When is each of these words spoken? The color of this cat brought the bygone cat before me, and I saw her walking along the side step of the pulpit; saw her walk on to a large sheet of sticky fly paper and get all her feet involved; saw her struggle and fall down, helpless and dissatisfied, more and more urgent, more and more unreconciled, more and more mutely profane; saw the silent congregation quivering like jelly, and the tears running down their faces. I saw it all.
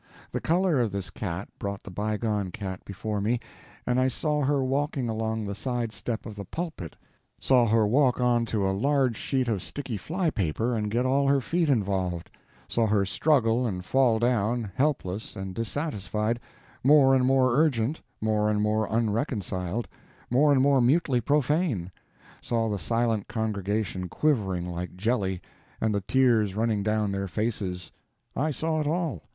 The 0.31 0.41
color 0.41 0.81
of 0.81 0.91
this 0.91 1.11
cat 1.11 1.47
brought 1.59 1.83
the 1.83 1.91
bygone 1.91 2.49
cat 2.49 2.83
before 2.85 3.21
me, 3.21 3.39
and 3.85 3.99
I 3.99 4.07
saw 4.07 4.43
her 4.43 4.63
walking 4.63 5.07
along 5.07 5.45
the 5.45 5.53
side 5.53 5.91
step 5.93 6.25
of 6.25 6.35
the 6.35 6.43
pulpit; 6.43 6.95
saw 7.39 7.67
her 7.67 7.85
walk 7.85 8.19
on 8.19 8.45
to 8.47 8.67
a 8.67 8.73
large 8.73 9.15
sheet 9.15 9.47
of 9.47 9.61
sticky 9.61 9.97
fly 9.97 10.31
paper 10.31 10.73
and 10.73 10.89
get 10.89 11.05
all 11.05 11.27
her 11.27 11.39
feet 11.39 11.69
involved; 11.69 12.31
saw 12.67 12.87
her 12.87 13.05
struggle 13.05 13.67
and 13.67 13.85
fall 13.85 14.17
down, 14.17 14.71
helpless 14.73 15.35
and 15.35 15.53
dissatisfied, 15.53 16.39
more 16.83 17.13
and 17.13 17.27
more 17.27 17.55
urgent, 17.55 18.01
more 18.21 18.49
and 18.49 18.59
more 18.59 18.87
unreconciled, 18.89 19.87
more 20.31 20.51
and 20.51 20.63
more 20.63 20.81
mutely 20.81 21.21
profane; 21.21 21.91
saw 22.41 22.67
the 22.71 22.79
silent 22.79 23.27
congregation 23.27 24.09
quivering 24.09 24.65
like 24.65 24.95
jelly, 24.97 25.43
and 25.79 25.93
the 25.93 26.01
tears 26.01 26.55
running 26.55 26.81
down 26.81 27.11
their 27.11 27.27
faces. 27.27 27.91
I 28.35 28.49
saw 28.49 28.81
it 28.81 28.87
all. 28.87 29.21